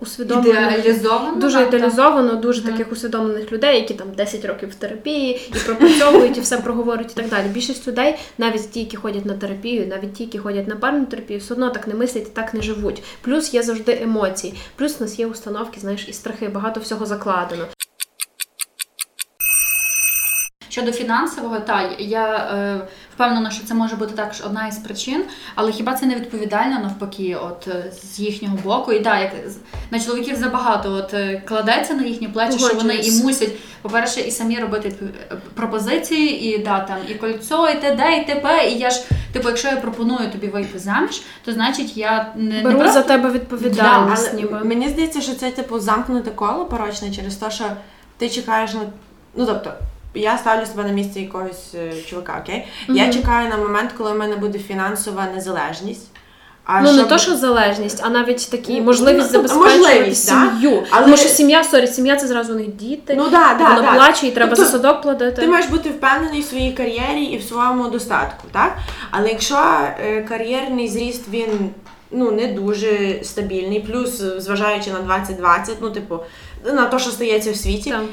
[0.00, 1.40] усвідомлених, ідеалізовано.
[1.40, 6.38] дуже так, ідеалізовано, дуже таких усвідомлених людей, які там 10 років в терапії і пропрацьовують,
[6.38, 7.46] і все проговорюють і так далі.
[7.48, 11.40] Більшість людей, навіть ті, які ходять на терапію, навіть ті, які ходять на парну терапію,
[11.40, 13.02] все одно так не мислять і так не живуть.
[13.20, 17.64] Плюс є завжди емоції, плюс у нас є установки, знаєш, і страхи, багато всього закладено.
[20.72, 25.72] Щодо фінансового, та я е, впевнена, що це може бути також одна із причин, але
[25.72, 28.92] хіба це не відповідально навпаки, от е, з їхнього боку?
[28.92, 29.30] І да, як
[29.90, 34.30] на чоловіків забагато от е, кладеться на їхні плечі, що вони і мусять, по-перше, і
[34.30, 34.92] самі робити
[35.54, 38.70] пропозиції, і да, там і кольцо, і т.д., і т.п.
[38.70, 42.62] І я ж, типу, якщо я пропоную тобі вийти заміж, то значить я не, не
[42.62, 44.64] Беру просто за тебе Да, відповідальність, але ніби.
[44.64, 47.64] мені здається, що це типу замкнуте коло порочне через те, що
[48.18, 48.80] ти чекаєш на.
[49.36, 49.72] Ну тобто,
[50.14, 52.66] я ставлю себе на місце якогось е, чувака, окей?
[52.88, 56.06] Я чекаю на момент, коли в мене буде фінансова незалежність.
[56.64, 60.28] А ну не щоб- то, що залежність, а навіть такі Ну, можливість ну, забезпечувати можливість,
[60.28, 60.52] да.
[60.90, 63.14] Але- Тому що сім'я, sorry, сім'я це зразу у них діти.
[63.16, 63.94] Ну да, да, воно да.
[63.94, 65.42] плаче, і треба Тобто за садок платити.
[65.42, 68.76] Ти маєш бути впевнений в своїй кар'єрі і в своєму достатку, так?
[69.10, 69.58] Але якщо
[70.04, 71.70] е, кар'єрний зріст він
[72.10, 76.18] ну не дуже стабільний, плюс зважаючи на 2020, ну типу
[76.64, 78.08] на те, що стається в світі, Там.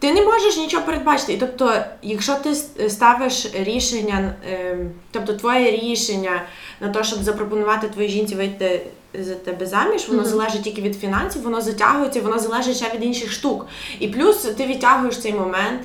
[0.00, 1.36] Ти не можеш нічого передбачити.
[1.40, 2.54] Тобто, якщо ти
[2.90, 4.76] ставиш рішення, е,
[5.10, 6.42] тобто твоє рішення
[6.80, 10.30] на те, щоб запропонувати твоїй жінці вийти за тебе заміж, воно Мгм.
[10.30, 13.66] залежить тільки від фінансів, воно затягується, воно залежить ще від інших штук.
[14.00, 15.80] І плюс ти відтягуєш цей момент.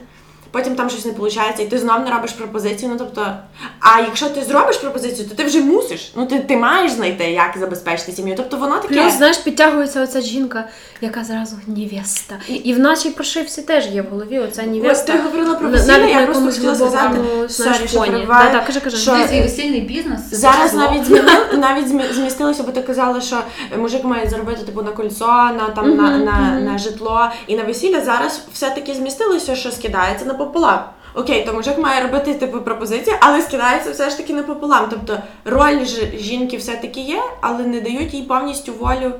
[0.51, 2.91] потім там щось не виходить, і ти знов не робиш пропозицію.
[2.91, 3.35] Ну тобто,
[3.79, 6.11] а якщо ти зробиш пропозицію, то ти вже мусиш.
[6.15, 8.33] Ну ти ти маєш знайти, як забезпечити сім'ю.
[8.37, 8.93] Тобто воно таке.
[8.93, 10.69] Плюс, знаєш, підтягується оця жінка,
[11.01, 12.35] яка зразу невеста.
[12.49, 14.91] І, і в нашій прошивці теж є в голові оця невеста.
[14.91, 18.25] Ось ти говорила про весілля, я просто хотіла сказати, що фоні.
[18.27, 18.97] Да, да, кажи, кажи.
[18.97, 20.21] Що- весільний бізнес.
[20.31, 20.79] Зараз зло.
[20.79, 23.41] навіть змінили, навіть змістилося, бо ти казала, що
[23.77, 28.01] мужик має заробити типу на кольцо, на там на, на, на житло і на весілля.
[28.01, 30.79] Зараз все-таки змістилося, що скидається напополам.
[31.15, 34.87] Окей, то мужик має робити типу пропозиції, але скидається все ж таки напополам.
[34.89, 39.11] Тобто роль ж жінки все-таки є, але не дають їй повністю волю.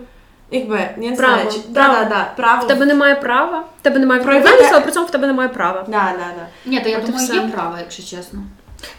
[0.51, 1.93] Якби я не Право, знаю, чи право.
[1.93, 2.65] Да, да, да, право.
[2.65, 5.49] В тебе немає права, в тебе немає Проявити- відповідальності, але при цьому в тебе немає
[5.49, 5.81] права.
[5.87, 6.47] Да, да, да.
[6.65, 7.35] Ні, то я От і думаю, все.
[7.35, 8.39] є право, якщо чесно.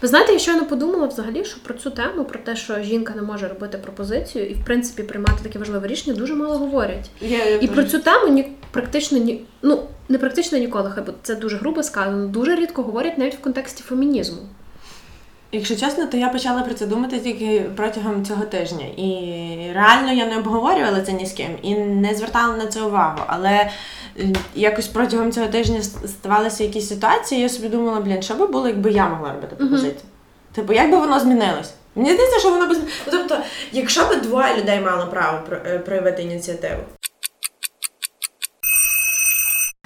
[0.01, 3.21] Ви знаєте, я щойно подумала взагалі, що про цю тему, про те, що жінка не
[3.21, 7.09] може робити пропозицію і в принципі приймати таке важливе рішення, дуже мало говорять.
[7.21, 11.35] Я, І про цю тему ні практично ні ну не практично ніколи, хай буде це
[11.35, 12.27] дуже грубо сказано.
[12.27, 14.37] Дуже рідко говорять навіть в контексті фемінізму.
[15.51, 18.85] Якщо чесно, то я почала про це думати тільки протягом цього тижня.
[18.97, 23.19] І реально я не обговорювала це ні з ким і не звертала на це увагу.
[23.27, 23.69] Але
[24.19, 28.47] е, якось протягом цього тижня ставалися якісь ситуації, і я собі думала, блін, що би
[28.47, 30.01] було, якби я могла робити пропозицію?
[30.51, 31.73] Типу, як би воно змінилось?
[31.95, 33.37] Мені здається, що воно би Ну, тобто,
[33.71, 36.81] якщо б двоє людей мало право е, проявити ініціативу.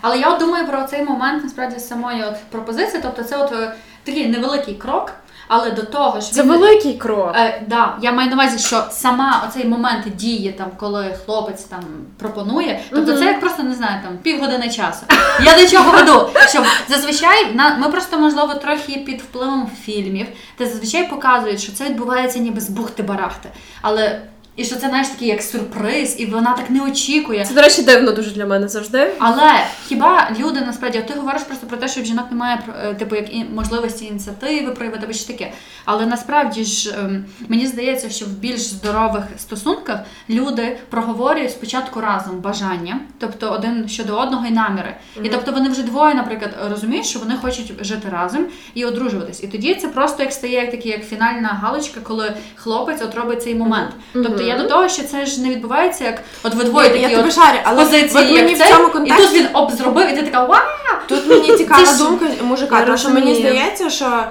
[0.01, 3.01] Але я от думаю про цей момент насправді самої от пропозиції.
[3.03, 5.13] Тобто, це от е, такий невеликий крок,
[5.53, 7.31] але до того ж Це він- великий крок.
[7.35, 11.79] Е, да, я маю на увазі, що сама оцей момент дії, там, коли хлопець там
[12.17, 15.05] пропонує, тобто це як просто не знаю, там півгодини часу.
[15.43, 16.29] Я до чого веду?
[16.49, 21.85] Що зазвичай на ми просто можливо трохи під впливом фільмів, та зазвичай показують, що це
[21.85, 23.47] відбувається ніби з бухти-барахти.
[23.81, 24.21] Але
[24.55, 27.45] і що це знаєш такий як сюрприз, і вона так не очікує.
[27.45, 29.11] Це, до речі, дивно дуже для мене завжди.
[29.19, 29.51] Але
[29.87, 33.15] хіба люди насправді, от ти говориш просто про те, що в жінок немає е, типу
[33.15, 35.51] як можливості ініціативи проявити або що таке.
[35.85, 42.39] Але насправді ж ем, мені здається, що в більш здорових стосунках люди проговорюють спочатку разом
[42.39, 44.95] бажання, тобто один щодо одного і наміри.
[45.23, 49.43] І тобто вони вже двоє, наприклад, розуміють, що вони хочуть жити разом і одружуватись.
[49.43, 53.43] І тоді це просто як стає як такий, як фінальна галочка, коли хлопець от робить
[53.43, 53.91] цей момент.
[54.13, 57.15] Тобто я до того, що це ж не відбувається як от ви двоє я такі
[57.15, 59.71] тебе от шарю, але позиції, от мені як в цей, цьому і тут він об
[59.71, 60.59] зробив, і ти така вау!
[61.07, 63.53] Тут мені цікава Це ж- думка мужика, Я тому що мені розумію.
[63.53, 64.23] здається, що.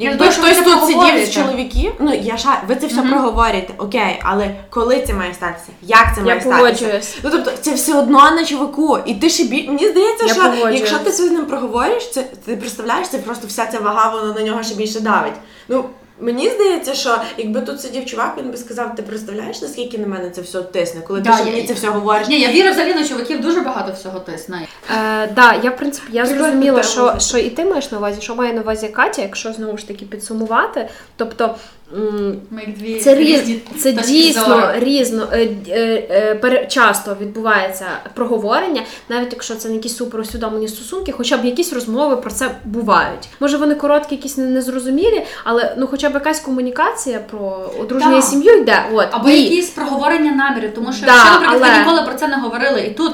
[0.00, 2.86] Якби думаю, що ви хтось це тут сидів з чоловіків, ну я ша, ви це
[2.86, 3.10] все Мгм.
[3.10, 5.66] проговорюєте, окей, але коли це має статися?
[5.82, 6.58] Як це Я має статися?
[6.62, 7.16] погоджуюсь.
[7.22, 8.98] Ну тобто це все одно на чуваку.
[9.06, 9.68] І ти ще бі...
[9.68, 10.78] мені здається, Я що погоджуюсь.
[10.80, 14.34] якщо ти це з ним проговориш, це ти представляєш, це просто вся ця вага, вона
[14.34, 15.34] на нього ще більше давить.
[15.68, 15.84] Ну
[16.20, 20.30] мені здається, що якби тут сидів чувак, він би сказав, ти представляєш, наскільки на мене
[20.30, 22.28] це все тисне, коли Да, ти я- мені це все говориш.
[22.28, 24.68] Ні, я вірю взагалі на чуваків дуже багато всього тисне.
[24.96, 28.34] Е, да, я в принципі я зрозуміла, що, що і ти маєш на увазі, що
[28.34, 30.88] має на увазі Катя, якщо знову ж таки підсумувати.
[31.16, 31.54] Тобто
[32.78, 39.68] дві це, різ, це дійсно різно е, е, е, часто відбувається проговорення, навіть якщо це
[39.68, 43.28] не якісь супер усвідомлені стосунки, хоча б якісь розмови про це бувають.
[43.40, 48.84] Може вони короткі, якісь незрозумілі, але ну хоча б якась комунікація про одруження сім'ю йде.
[48.92, 52.14] От Або і- якісь проговорення намірів, тому що Да, якщо, наприклад, але- ви ніколи про
[52.14, 53.12] це не говорили, і тут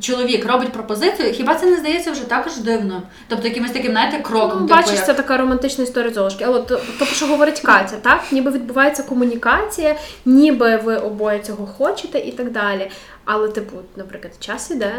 [0.00, 3.02] чоловік робить пропозицію, хіба це не здається вже також дивно?
[3.28, 4.58] Тобто якимось таким, знаєте, кроком.
[4.60, 6.44] Ну, типу, бачиш, як- це така романтична історія Золушки.
[6.44, 8.20] Але то, то, що говорить Катя, так?
[8.32, 12.90] Ніби відбувається комунікація, ніби ви обоє цього хочете і так далі.
[13.24, 14.92] Але, типу, наприклад, час іде,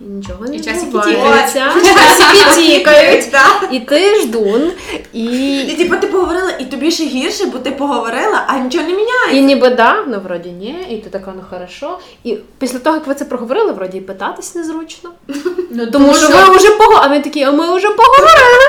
[0.00, 1.72] і нічого не І відбувається.
[1.84, 3.28] Часики тікають.
[3.70, 4.72] І ти ждун,
[5.12, 8.90] і, І типу ти поговорила, і тобі ще гірше, бо ти поговорила, а нічого не
[8.90, 9.30] міняється.
[9.36, 11.98] і ніби да, ну вроді ні, і ти така, ну хорошо.
[12.24, 15.10] І після того, як ви це проговорили, вроді і питатись незручно.
[15.70, 18.64] Ну, Тому що ви вже поговорили, а ми такі, а ми вже поговорили.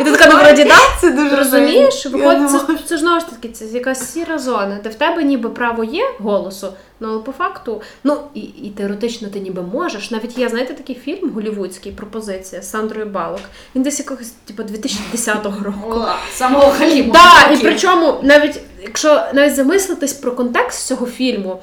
[0.00, 0.76] І ти така, ну вроді да.
[1.00, 4.94] Це дуже Розумієш, виходить, це, це знову ж таки це якась сіра зона, де в
[4.94, 9.62] тебе ніби право є голосу, ну але по факту, ну і, і теоретично ти ніби
[9.62, 10.10] можеш.
[10.10, 13.40] Навіть є, знаєте, такий фільм голівудський пропозиція з Сандрою Балок.
[13.74, 16.04] Він десь якогось типу 2010 року.
[16.32, 17.12] Самого халіму.
[17.12, 21.60] Так, і причому навіть якщо навіть замислитись про контекст цього фільму.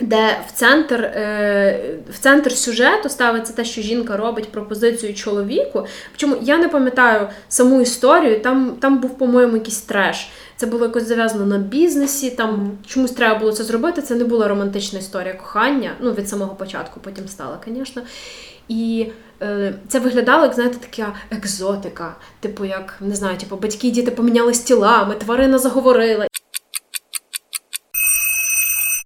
[0.00, 5.86] Де в центр, е, в центр сюжету ставиться те, що жінка робить пропозицію чоловіку.
[6.10, 10.30] Причому я не пам'ятаю саму історію, там, там був, по-моєму, якийсь треш.
[10.56, 14.02] Це було якось зав'язано на бізнесі, там чомусь треба було це зробити.
[14.02, 15.90] Це не була романтична історія кохання.
[16.00, 18.02] Ну, від самого початку, потім стала, звісно.
[18.68, 19.06] І
[19.42, 22.14] е, це виглядало, як знаєте, така екзотика.
[22.40, 26.26] Типу, як не знаю, типу, батьки і діти помінялись тілами, тварина заговорила.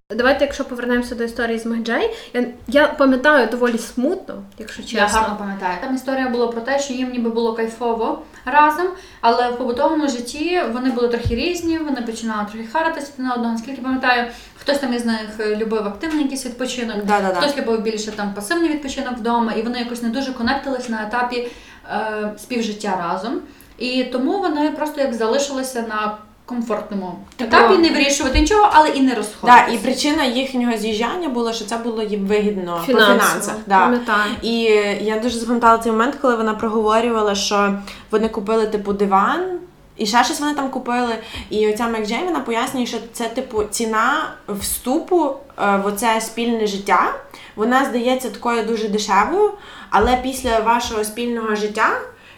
[0.09, 4.99] Давайте, якщо повернемося до історії з Мехджей, я, я пам'ятаю доволі смутно, якщо чесно.
[4.99, 5.77] Я гарно пам'ятаю.
[5.81, 8.87] Там історія була про те, що їм ніби було кайфово разом,
[9.21, 13.53] але в побутовому житті вони були трохи різні, вони починали трохи харитися на одного.
[13.53, 17.41] Наскільки пам'ятаю, хтось там із них любив активний якийсь відпочинок, Да-да-да.
[17.41, 21.47] хтось любив більше там пасивний відпочинок вдома, і вони якось не дуже конектились на етапі
[21.89, 23.39] е, співжиття разом.
[23.77, 29.15] І тому вони просто як залишилися на комфортному етапі, не вирішувати нічого, але і не
[29.15, 29.65] розходитися.
[29.67, 33.55] Да, і причина їхнього з'їжджання була, що це було їм вигідно Фінансово, по фінансах.
[33.67, 33.79] Да.
[33.79, 34.31] пам'ятаю.
[34.41, 34.53] І
[35.01, 37.79] я дуже запам'ятала цей момент, коли вона проговорювала, що
[38.11, 39.59] вони купили типу диван.
[39.97, 41.17] І ще щось вони там купили.
[41.49, 47.13] І оця Мек вона пояснює, що це типу ціна вступу е, в оце спільне життя.
[47.55, 49.51] Вона здається такою дуже дешевою,
[49.89, 51.89] але після вашого спільного життя,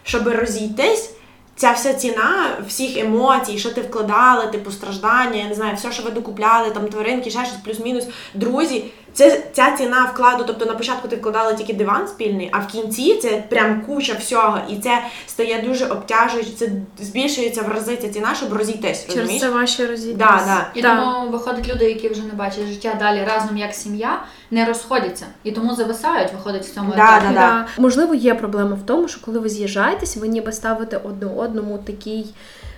[0.02, 1.14] щоб розійтись,
[1.58, 6.02] ця вся ціна всіх емоцій, що ти вкладала, типу страждання, я не знаю, все, що
[6.02, 8.84] ви докупляли, там тваринки, ще щось, плюс-мінус, друзі.
[9.12, 10.44] Це ця ціна вкладу.
[10.46, 14.58] Тобто на початку ти вкладала тільки диван спільний, а в кінці це прям куча всього,
[14.68, 16.50] і це стає дуже обтяжуюче.
[16.50, 16.68] Це
[16.98, 19.02] збільшується в рази ця ціна, щоб розійтись.
[19.02, 19.42] Через розумієш?
[19.42, 20.18] це ваші розійдись.
[20.18, 20.66] Да, да.
[20.74, 20.96] І Да.
[20.96, 25.26] тому виходить люди, які вже не бачать життя далі разом як сім'я, не розходяться.
[25.44, 27.34] І тому зависають, виходить в цьому Да, етапі.
[27.34, 27.66] да, Да.
[27.78, 32.34] Можливо, є проблема в тому, що коли ви з'їжджаєтесь, ви ніби ставите одне одному такий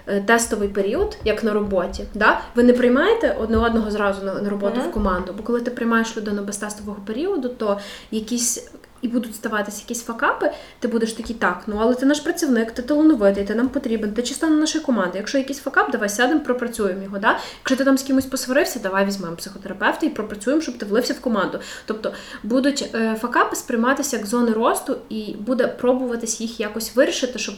[0.07, 2.05] е, тестовий період, як на роботі.
[2.15, 2.41] Да?
[2.55, 4.89] Ви не приймаєте одне одного зразу на, на роботу Мгм.
[4.91, 7.79] в команду, бо коли ти приймаєш людину без тестового періоду, то
[8.11, 8.71] якісь.
[9.03, 12.83] І будуть ставатися якісь факапи, ти будеш такий, так, ну але ти наш працівник, ти
[12.83, 15.19] талановитий, ти нам потрібен, ти частина нашої команди.
[15.19, 17.19] Якщо якийсь факап, давай сядемо, пропрацюємо його.
[17.19, 17.39] Да?
[17.59, 21.21] Якщо ти там з кимось посварився, давай візьмемо психотерапевта і пропрацюємо, щоб ти влився в
[21.21, 21.59] команду.
[21.87, 27.55] Тобто будуть е, факапи сприйматися як зони росту, і буде пробуватись їх якось вирішити, щоб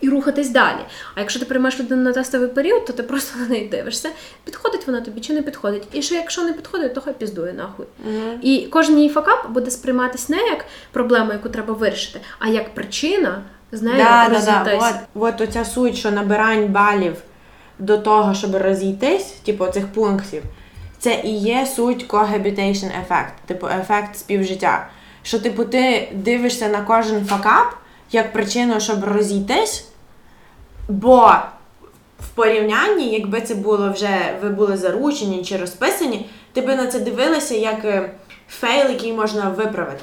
[0.00, 0.78] і рухатись далі.
[1.14, 4.10] А якщо ти приймаєш людину на тестовий період, то ти просто на неї дивишся,
[4.44, 5.88] підходить вона тобі чи не підходить.
[5.92, 7.86] І ще якщо не підходить, то хай піздує нахуй.
[8.04, 8.38] Мгм.
[8.42, 13.42] І кожен її факап буде сприйматись не як проблема, яку треба вирішити, а як причина
[13.72, 14.76] з нею Да, да, да.
[14.76, 17.16] От, от оця суть, що набирань балів
[17.78, 20.42] до того, щоб розійтись, типу цих пунктів,
[20.98, 24.88] це і є суть cohabitation ефект, типу ефект співжиття.
[25.22, 27.74] Що, типу, ти дивишся на кожен факап
[28.12, 29.88] як причину, щоб розійтись,
[30.88, 31.34] бо
[32.20, 37.00] в порівнянні, якби це було вже ви були заручені чи розписані, ти би на це
[37.00, 38.10] дивилася як е,
[38.48, 40.02] фейл, який можна виправити.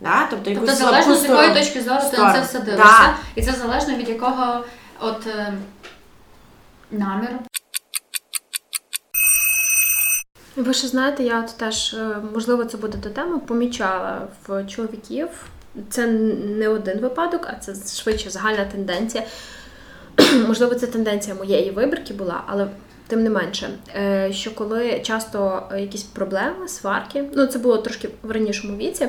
[0.00, 0.26] Да?
[0.30, 2.64] Тобто, якусь Тобто залежно з якої точки зору ти на це все Да.
[2.64, 3.14] дивишся.
[3.34, 4.64] І це залежно від якого
[5.00, 5.52] от е,
[6.90, 7.34] наміру.
[10.56, 15.28] Ви ще знаєте, я от теж, е, можливо, це буде до теми, помічала в чоловіків.
[15.90, 16.06] Це
[16.56, 19.24] не один випадок, а це швидше загальна тенденція.
[20.46, 22.68] Можливо, це тенденція моєї вибірки була, але
[23.06, 28.30] тим не менше, е, що коли часто якісь проблеми, сварки, ну це було трошки в
[28.30, 29.08] ранішому віці,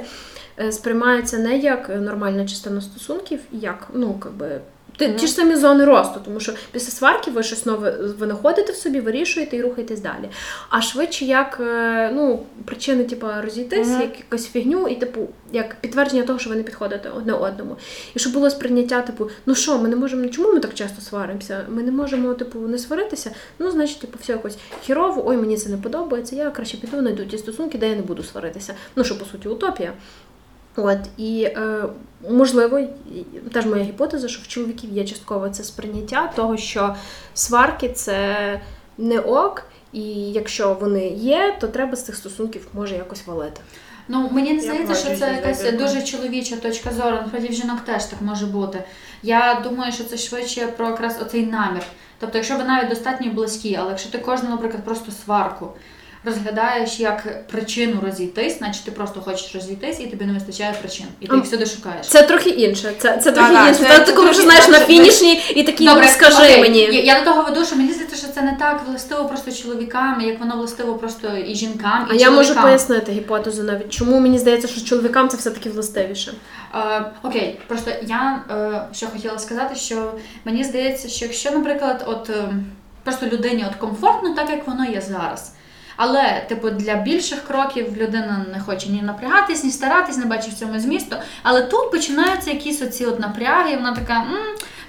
[0.60, 4.62] е, сприймаються не як нормальна частина стосунків, як ну якби.
[4.98, 8.72] Ті, ті ж самі зони росту, тому що після сварки ви щось нове ви знаходите
[8.72, 10.30] в собі, вирішуєте і рухаєтесь далі.
[10.70, 14.02] А швидше як е, ну, причини, типу, розійтись, Мгм.
[14.02, 17.76] як якусь фігню, і типу, як підтвердження того, що ви не підходите одне одному.
[18.16, 21.66] І щоб було сприйняття, типу, ну що, ми не можемо, чому ми так часто сваримося?
[21.70, 23.32] Ми не можемо, типу, не сваритися.
[23.60, 26.36] Ну, значить, типу, все якось хірово, ой, мені це не подобається.
[26.36, 28.74] Я краще піду, знайду ті стосунки, де я не буду сваритися.
[28.96, 29.94] Ну, що по суті, утопія.
[30.76, 31.84] От і е,
[32.30, 32.82] можливо,
[33.52, 36.96] теж моя гіпотеза, що в чоловіків є частково це сприйняття того, що
[37.34, 38.60] сварки це
[38.98, 43.62] не ок, і якщо вони є, то треба з цих стосунків може якось валити.
[44.08, 47.18] Ну мені не здається, що це якась дуже чоловіча точка зору.
[47.22, 48.84] Насправді в жінок теж так може бути.
[49.24, 51.84] Я думаю, що це швидше про якраз оцей намір.
[52.20, 55.70] Тобто, якщо ви навіть достатньо близькі, але якщо ти кожну, наприклад, просто сварку
[56.24, 61.06] розглядаєш як причину розійтись, значить ти просто хочеш розійтись і тобі не вистачає причин.
[61.20, 62.08] І ти їх всюди шукаєш.
[62.08, 62.94] Це трохи інше.
[62.98, 63.74] Це, це трохи інше.
[63.74, 66.62] це- Це, це ти коли вже знаєш на фінішній і такий ну, скажи окей.
[66.62, 66.80] мені.
[66.80, 70.22] Я, я до того веду, що мені здається, що це не так властиво просто чоловікам,
[70.22, 74.40] як воно властиво просто і жінкам, і А я можу пояснити гіпотезу навіть, чому мені
[74.40, 76.34] здається, що чоловікам це все-таки властивіше.
[76.76, 80.12] Е, окей, просто я е, що хотіла сказати, що
[80.46, 82.54] мені здається, що якщо, наприклад, от е,
[83.04, 85.52] просто людині от комфортно, так як воно є зараз.
[86.04, 90.60] Але, типу, для більших кроків людина не хоче ні напрягатись, ні старатись, не бачить в
[90.60, 91.16] цьому змісту.
[91.44, 94.38] Але тут починаються якісь оці от напряги, і вона така, м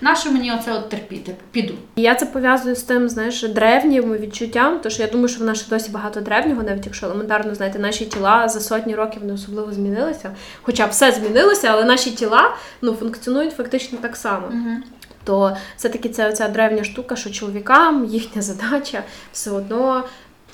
[0.01, 1.35] нащо мені оце от терпіти?
[1.51, 1.75] Піду.
[1.96, 5.59] Я це пов'язую з тим, знаєш, древнім відчуттям, тому що я думаю, що в нас
[5.59, 9.72] ще досі багато древнього, навіть якщо елементарно знаєте, наші тіла за сотні років не особливо
[9.72, 10.31] змінилися.
[10.62, 14.46] Хоча все змінилося, але наші тіла ну, функціонують фактично так само.
[14.46, 14.77] Угу.
[15.25, 20.05] То все-таки це оця древня штука, що чоловікам їхня задача все одно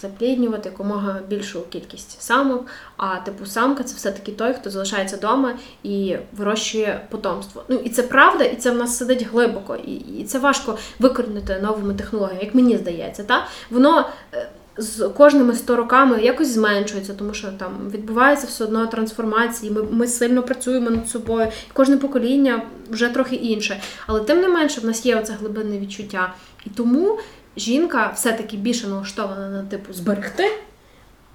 [0.00, 2.66] запліднювати якомога більшу кількість самок.
[2.96, 7.64] А типу самка це все-таки той, хто залишається вдома і вирощує потомство.
[7.68, 11.60] Ну і це правда, і це в нас сидить глибоко, і і це важко викорінити
[11.62, 13.24] новими технологіями, як мені здається.
[13.24, 13.46] Та?
[13.70, 14.48] Воно е,
[14.78, 19.72] з кожними 100 роками якось зменшується, тому що там відбувається все одно трансформації.
[19.72, 21.46] Ми ми сильно працюємо над собою.
[21.46, 23.80] І кожне покоління вже трохи інше.
[24.06, 26.34] Але тим не менше, в нас є оце глибинне відчуття.
[26.66, 27.18] І тому
[27.58, 30.50] жінка все-таки більше налаштована на типу зберегти,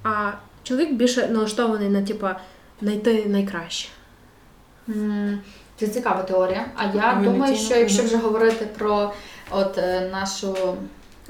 [0.04, 0.32] а
[0.64, 2.28] чоловік більше налаштований на типу,
[2.82, 3.90] знайти найкраще.
[5.80, 6.66] Це цікава теорія.
[6.76, 9.14] А я думаю, що якщо вже говорити про
[9.52, 10.56] от е, нашу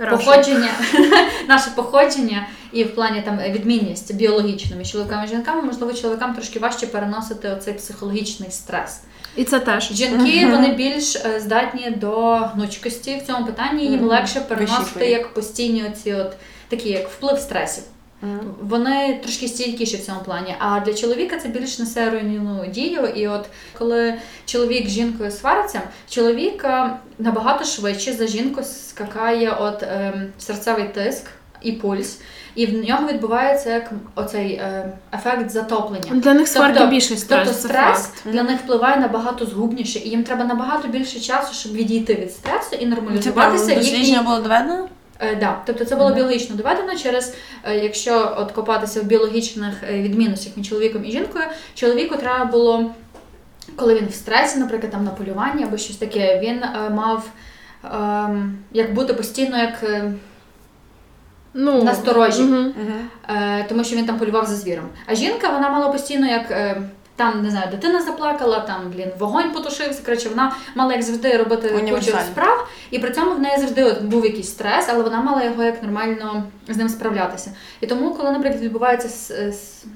[0.09, 0.69] походження,
[1.47, 6.59] наше походження і в плані там відмінність біологічну між чоловіками і жінками, можливо, чоловікам трошки
[6.59, 9.01] важче переносити оцей психологічний стрес.
[9.35, 13.85] І це теж жінки вони більш е, здатні до гнучкості в цьому питанні.
[13.85, 16.31] Їм легше переносити як постійні оці от
[16.69, 17.83] такі, як вплив стресів.
[18.61, 20.55] Вони трошки стійкіші в цьому плані.
[20.59, 23.05] А для чоловіка це більш несе руйнівну дію.
[23.05, 23.45] І от
[23.77, 24.13] коли
[24.45, 31.25] чоловік з жінкою свариться, чоловік е, набагато швидше за жінку скакає от е, серцевий тиск
[31.61, 32.19] і пульс.
[32.55, 36.11] І в нього відбувається як оцей е, ефект затоплення.
[36.11, 37.47] Для них сварки тобто, більше стрес.
[37.47, 42.15] Тобто стрес для них впливає набагато згубніше, і їм треба набагато більше часу, щоб відійти
[42.15, 43.75] від стресу і нормалізуватися.
[43.75, 44.87] Дослідження було доведено?
[45.19, 45.61] Е, да.
[45.65, 46.15] Тобто це було mm-hmm.
[46.15, 51.45] біологічно доведено через, е, якщо от копатися в біологічних е, відмінностях між чоловіком і жінкою,
[51.75, 52.91] чоловіку треба було,
[53.75, 57.25] коли він в стресі, наприклад, там на полюванні або щось таке, він е, мав
[57.85, 57.89] е,
[58.71, 59.83] як бути постійно як.
[61.55, 62.71] Е, Ну, насторожі, угу.
[63.29, 64.85] Е, тому що він там полював за звіром.
[65.05, 66.81] А жінка вона мала постійно як е,
[67.15, 70.01] там, не знаю, дитина заплакала, там, блін, вогонь потушився.
[70.05, 74.01] Коротше, вона мала як завжди робити кучу справ, і при цьому в неї завжди от
[74.01, 77.51] був якийсь стрес, але вона мала його як нормально з ним справлятися.
[77.81, 79.33] І тому, коли, наприклад, відбувається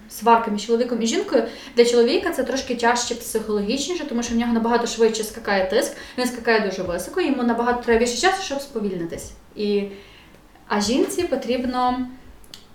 [0.10, 1.44] сварка між чоловіком і жінкою,
[1.76, 6.28] для чоловіка це трошки тяжче психологічніше, тому що в нього набагато швидше скакає тиск, він
[6.28, 9.32] скакає дуже високо, йому набагато треба більше часу, щоб сповільнитись.
[9.56, 9.84] І...
[10.68, 12.00] А жінці потрібно.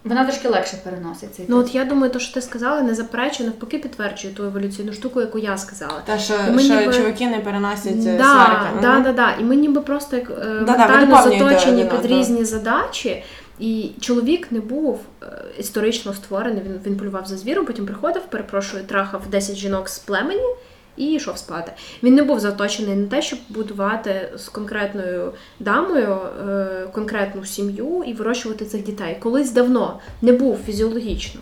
[0.05, 3.49] Вона трошки легше переносить цей Ну от я думаю, то, що ти сказала, не заперечує,
[3.49, 6.03] навпаки, підтверджує ту еволюційну штуку, яку я сказала.
[6.05, 6.93] Та що що ніби...
[6.93, 8.81] чоловіки не переносять да, сварки.
[8.83, 9.35] Да, да, да.
[9.41, 13.23] І ми ніби просто як е, да, ментально да, заточені під різні задачі.
[13.59, 15.27] І чоловік не був е,
[15.59, 16.63] історично створений.
[16.65, 20.47] Він він полював за звіром, потім приходив, перепрошую, трахав 10 жінок з племені
[20.97, 21.73] і йшов спати.
[22.03, 26.19] Він не був заточений на те, щоб будувати з конкретною дамою
[26.49, 29.17] е, конкретну сім'ю і вирощувати цих дітей.
[29.21, 31.41] Колись давно не був фізіологічно.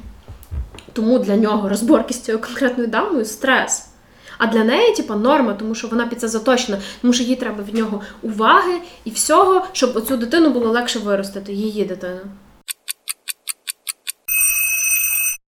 [0.92, 3.86] Тому для нього розборки з цією конкретною дамою стрес.
[4.38, 7.64] А для неї, типа, норма, тому що вона під це заточена, тому що їй треба
[7.64, 8.72] від нього уваги
[9.05, 12.20] і всього, щоб оцю дитину було легше виростити, її дитину.